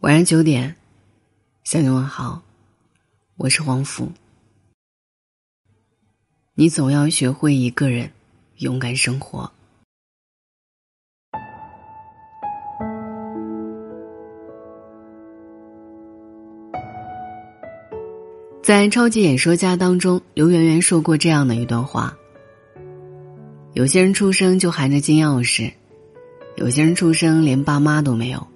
[0.00, 0.74] 晚上九点，
[1.62, 2.40] 向你问好，
[3.36, 4.10] 我是黄甫。
[6.54, 8.10] 你总要学会一个人
[8.56, 9.52] 勇敢生活。
[18.62, 22.16] 在《超级演说家》当中，刘媛媛说过这样的一段话：
[23.74, 25.70] 有些人出生就含着金钥匙，
[26.56, 28.49] 有些人出生连爸妈都没有。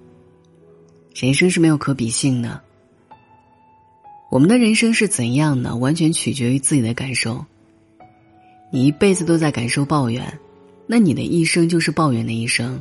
[1.15, 2.61] 人生是没有可比性的。
[4.29, 7.45] 我们的人生是怎样的，完全取决于自己的感受。
[8.69, 10.37] 你一辈子都在感受抱怨，
[10.85, 12.77] 那你的一生就是抱怨的一生；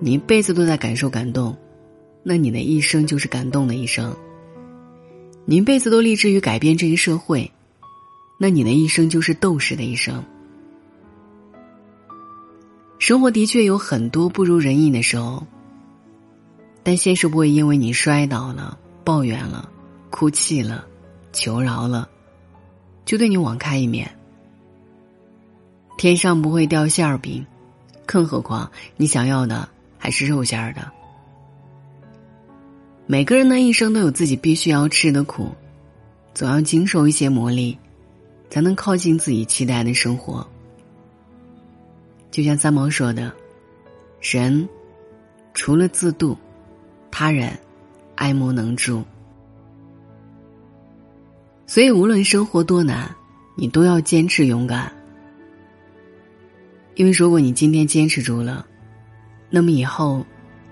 [0.00, 1.56] 你一辈子都在感受感动，
[2.24, 4.10] 那你的一生就是感动的一生；
[5.44, 7.48] 你一辈子都立志于改变这个社会，
[8.36, 10.24] 那你的一生就是斗士的一生。
[12.98, 15.46] 生活的确有很多不如人意的时候。
[16.86, 19.68] 但现实不会因为你摔倒了、抱怨了、
[20.08, 20.86] 哭泣了、
[21.32, 22.08] 求饶了，
[23.04, 24.08] 就对你网开一面。
[25.98, 27.44] 天上不会掉馅儿饼，
[28.06, 30.92] 更何况你想要的还是肉馅儿的。
[33.04, 35.50] 每个人的一生都有自己必须要吃的苦，
[36.34, 37.76] 总要经受一些磨砺，
[38.48, 40.46] 才能靠近自己期待的生活。
[42.30, 43.32] 就像三毛说的
[44.22, 44.68] ：“人
[45.52, 46.38] 除了自渡。”
[47.18, 47.58] 他人，
[48.14, 49.02] 爱莫能助。
[51.66, 53.10] 所以，无论生活多难，
[53.54, 54.92] 你都要坚持勇敢。
[56.94, 58.66] 因为如果你今天坚持住了，
[59.48, 60.26] 那么以后，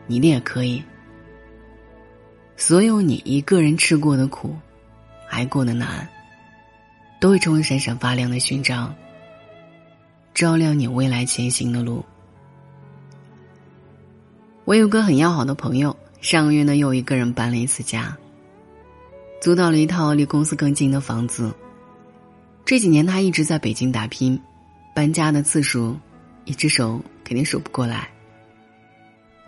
[0.07, 0.85] 你也可以。
[2.59, 4.55] 所有你一个人吃过的苦，
[5.31, 6.07] 挨过的难，
[7.23, 8.95] 都会成为闪闪发亮的勋章，
[10.35, 12.05] 照亮你未来前行的路。
[14.67, 15.97] 我有个很要好的朋友。
[16.25, 18.17] 上个月呢，又一个人搬了一次家，
[19.43, 21.53] 租到了一套离公司更近的房子。
[22.65, 24.41] 这几年他一直在北京打拼，
[24.95, 25.95] 搬家的次数，
[26.47, 28.09] 一只手肯定数不过来。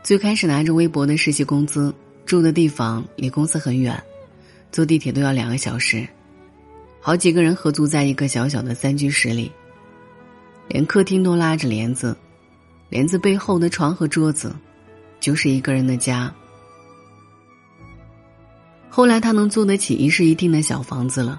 [0.03, 1.94] 最开始拿着微薄的实习工资，
[2.26, 3.98] 住的地方离公司很远，
[4.70, 6.06] 坐地铁都要两个小时，
[7.00, 9.50] 好几个人合租在一个小小的三居室里，
[10.69, 12.15] 连客厅都拉着帘子，
[12.91, 14.54] 帘子背后的床和桌子，
[15.19, 16.31] 就是一个人的家。
[18.88, 21.38] 后来他能租得起一室一厅的小房子了，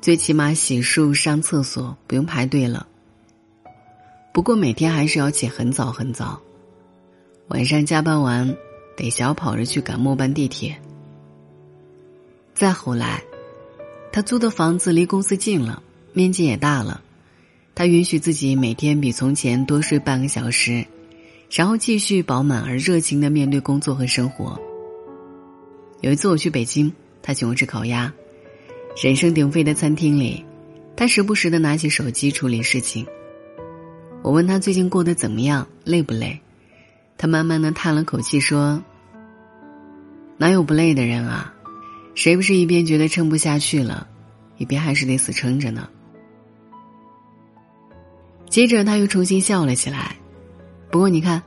[0.00, 2.86] 最起码洗漱、上厕所不用排队了。
[4.32, 6.40] 不过每天还是要起很早很早，
[7.48, 8.54] 晚上加班完
[8.96, 10.76] 得小跑着去赶末班地铁。
[12.54, 13.22] 再后来，
[14.12, 15.82] 他租的房子离公司近了，
[16.12, 17.02] 面积也大了，
[17.74, 20.86] 他允许自己每天比从前多睡半个小时，
[21.50, 24.60] 然后继续饱满而热情的面对工作和生活。
[26.06, 28.12] 有一次我去北京，他请我吃烤鸭，
[29.02, 30.44] 人声鼎沸的餐厅里，
[30.94, 33.04] 他时不时的拿起手机处理事情。
[34.22, 36.40] 我问他最近过得怎么样，累不累？
[37.18, 38.80] 他慢慢的叹了口气说
[40.38, 41.52] ：“哪有不累的人啊？
[42.14, 44.06] 谁不是一边觉得撑不下去了，
[44.58, 45.88] 一边还是得死撑着呢？”
[48.48, 50.14] 接着他又重新笑了起来。
[50.88, 51.42] 不过你看，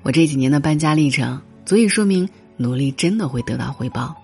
[0.00, 2.26] 我这几年的搬家历程，足以说明。
[2.60, 4.14] 努力真的会得到回报，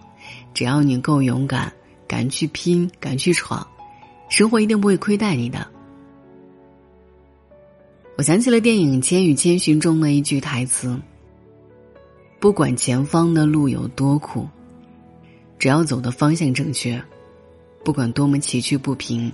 [0.52, 1.72] 只要你够勇敢，
[2.06, 3.66] 敢去拼，敢去闯，
[4.28, 5.66] 生活一定不会亏待你的。
[8.18, 11.00] 我想起了电影《千与千寻》中的一句台词
[12.38, 14.46] ：“不管前方的路有多苦，
[15.58, 17.02] 只要走的方向正确，
[17.82, 19.32] 不管多么崎岖不平，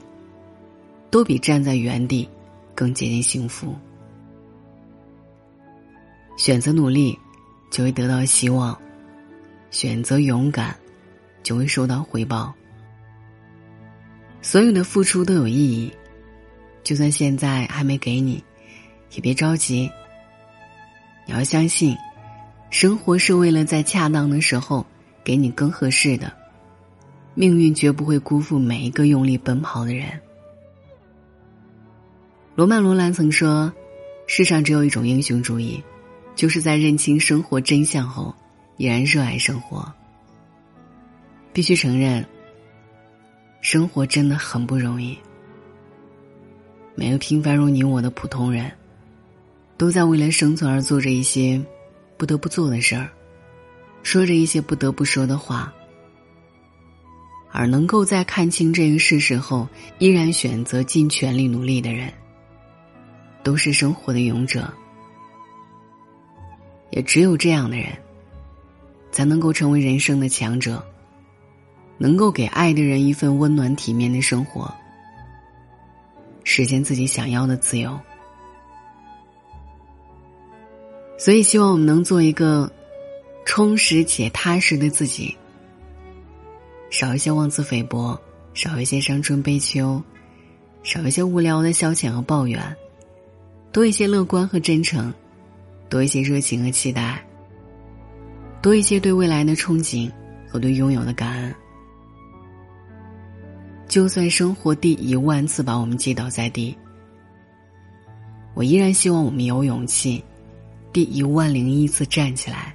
[1.10, 2.28] 都比站在原地
[2.72, 3.74] 更接近幸福。”
[6.38, 7.18] 选择努力，
[7.72, 8.78] 就会得到希望。
[9.72, 10.76] 选择勇敢，
[11.42, 12.54] 就会收到回报。
[14.40, 15.92] 所有的付出都有意义，
[16.84, 18.44] 就算现在还没给你，
[19.12, 19.90] 也别着急。
[21.26, 21.96] 你要相信，
[22.70, 24.84] 生活是为了在恰当的时候
[25.24, 26.32] 给你更合适的。
[27.34, 30.20] 命运绝不会辜负每一个用力奔跑的人。
[32.54, 33.72] 罗曼·罗兰曾说
[34.28, 35.82] ：“世上只有一种英雄主义，
[36.36, 38.34] 就是在认清生活真相后。”
[38.76, 39.92] 依然热爱生活。
[41.52, 42.26] 必须承认，
[43.60, 45.18] 生活真的很不容易。
[46.94, 48.72] 每个平凡如你我的普通人，
[49.76, 51.62] 都在为了生存而做着一些
[52.16, 53.08] 不得不做的事儿，
[54.02, 55.72] 说着一些不得不说的话。
[57.50, 59.68] 而能够在看清这个事实后，
[59.98, 62.10] 依然选择尽全力努力的人，
[63.42, 64.72] 都是生活的勇者。
[66.90, 67.88] 也只有这样的人。
[69.12, 70.82] 才能够成为人生的强者，
[71.98, 74.74] 能够给爱的人一份温暖体面的生活，
[76.42, 77.96] 实现自己想要的自由。
[81.18, 82.68] 所以，希望我们能做一个
[83.44, 85.36] 充实且踏实的自己，
[86.90, 88.20] 少一些妄自菲薄，
[88.54, 90.02] 少一些伤春悲秋，
[90.82, 92.60] 少一些无聊的消遣和抱怨，
[93.70, 95.14] 多一些乐观和真诚，
[95.88, 97.24] 多一些热情和期待。
[98.62, 100.08] 多一些对未来的憧憬
[100.48, 101.54] 和对拥有的感恩。
[103.88, 106.74] 就算生活第一万次把我们击倒在地，
[108.54, 110.24] 我依然希望我们有勇气，
[110.92, 112.72] 第一万零一次站起来，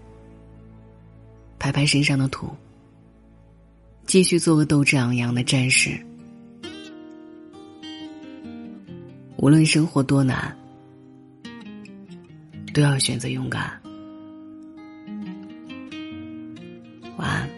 [1.58, 2.50] 拍拍身上的土，
[4.06, 5.98] 继续做个斗志昂扬的战士。
[9.38, 10.54] 无论生活多难，
[12.74, 13.87] 都要选择勇敢。
[17.18, 17.50] 晚安。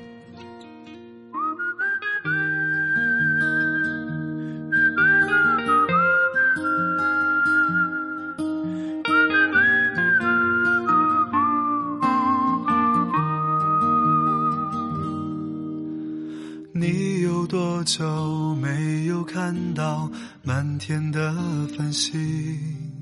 [16.71, 20.09] 你有多久没有看到
[20.44, 21.33] 满天的
[21.75, 22.98] 繁星？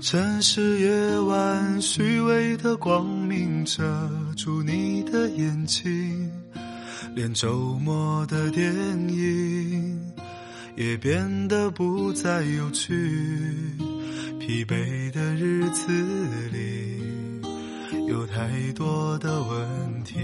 [0.00, 3.82] 城市夜晚，虚伪的光明遮
[4.36, 6.30] 住你的眼睛，
[7.16, 8.72] 连周末的电
[9.08, 10.00] 影
[10.76, 12.94] 也变得不再有趣。
[14.38, 15.90] 疲惫的日子
[16.52, 17.00] 里，
[18.06, 20.14] 有太多的问题。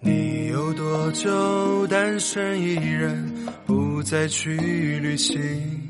[0.00, 3.30] 你有多久单身一人，
[3.66, 4.56] 不再去
[5.00, 5.83] 旅行？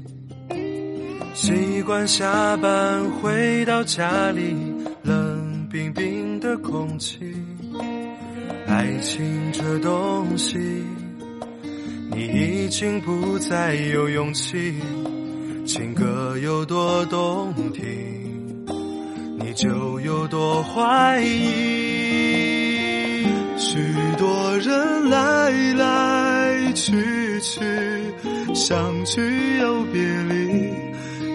[1.45, 4.57] 习惯下班回到家里，
[5.03, 7.19] 冷冰冰的空气。
[8.67, 10.57] 爱情这东西，
[12.11, 14.81] 你已经不再有勇气。
[15.67, 17.85] 情歌有多动听，
[19.39, 23.27] 你就有多怀疑。
[23.59, 23.77] 许
[24.17, 27.61] 多人来来去去，
[28.55, 30.44] 相聚又别离。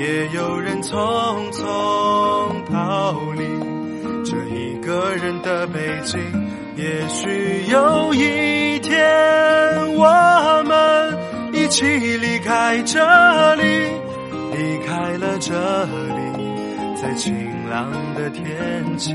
[0.00, 0.96] 也有人匆
[1.52, 1.62] 匆
[2.72, 3.44] 逃离
[4.24, 6.18] 这一个人的北京。
[6.74, 8.96] 也许有一天，
[9.94, 11.18] 我们
[11.52, 11.84] 一起
[12.16, 13.62] 离开这里，
[14.54, 15.52] 离开了这
[15.84, 17.34] 里，在晴
[17.68, 19.14] 朗的天气。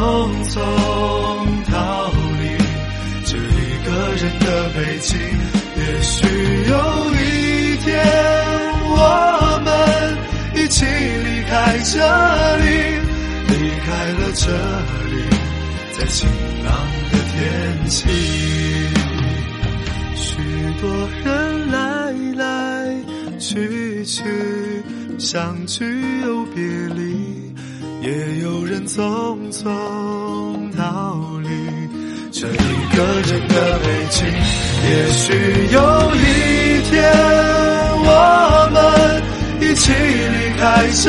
[0.00, 0.02] 匆
[0.48, 0.56] 匆
[1.66, 1.76] 逃
[2.40, 2.42] 离
[3.26, 3.38] 这一
[3.84, 4.46] 个人的。
[4.72, 5.10] 北京。
[5.76, 6.16] 也许
[6.70, 6.72] 有
[7.12, 7.90] 一天，
[8.88, 8.96] 我
[9.62, 9.68] 们
[10.54, 11.52] 一起离开
[11.84, 11.92] 这
[12.56, 12.64] 里，
[13.48, 13.52] 离
[13.84, 14.46] 开了这
[15.10, 15.14] 里，
[15.92, 16.16] 在晴
[16.64, 16.68] 朗
[17.10, 17.38] 的天
[17.90, 17.98] 气。
[20.14, 20.26] 许
[20.80, 20.82] 多
[21.24, 21.28] 人
[21.70, 21.78] 来
[22.36, 22.42] 来
[23.38, 24.22] 去去，
[25.18, 25.84] 相聚
[26.22, 26.62] 又别
[26.94, 27.09] 离，
[28.00, 29.64] 也有人匆匆
[30.76, 31.48] 逃离。
[32.32, 35.34] 这一个人的北京，也许
[35.72, 35.78] 有
[36.14, 36.18] 一
[36.88, 36.94] 天，
[38.02, 38.08] 我
[38.72, 38.78] 们
[39.60, 41.04] 一起离开这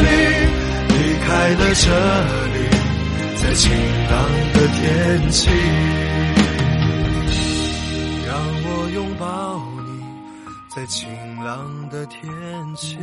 [0.00, 0.06] 里，
[0.88, 0.94] 离
[1.26, 1.86] 开了这
[2.54, 2.56] 里，
[3.42, 3.62] 在晴
[4.10, 4.12] 朗
[4.54, 4.80] 的天
[5.30, 5.50] 气，
[8.26, 8.30] 让
[8.64, 9.22] 我拥抱
[9.84, 9.90] 你，
[10.74, 11.06] 在晴
[11.44, 11.50] 朗
[11.90, 12.20] 的天
[12.76, 12.96] 气。